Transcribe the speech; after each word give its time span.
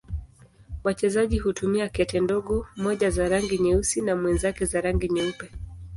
Wachezaji 0.83 1.37
hutumia 1.39 1.89
kete 1.89 2.19
ndogo, 2.19 2.67
mmoja 2.75 3.09
za 3.09 3.29
rangi 3.29 3.57
nyeusi 3.57 4.01
na 4.01 4.15
mwenzake 4.15 4.65
za 4.65 4.81
rangi 4.81 5.07
nyeupe. 5.09 5.51